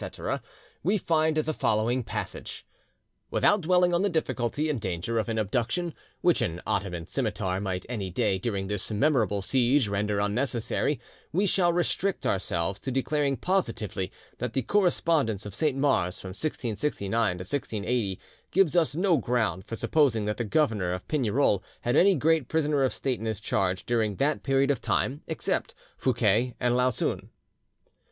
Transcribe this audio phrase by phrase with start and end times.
[0.83, 2.65] ',we find the following passage:—
[3.29, 7.85] "Without dwelling on the difficulty and danger of an abduction, which an Ottoman scimitar might
[7.87, 10.99] any day during this memorable siege render unnecessary,
[11.31, 17.33] we shall restrict ourselves to declaring positively that the correspondence of Saint Mars from 1669
[17.37, 22.15] to 1680 gives us no ground for supposing that the governor of Pignerol had any
[22.15, 26.75] great prisoner of state in his charge during that period of time, except Fouquet and
[26.75, 27.29] Lauzun.